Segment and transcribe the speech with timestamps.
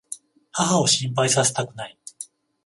[0.51, 1.99] 母を心配させたくない。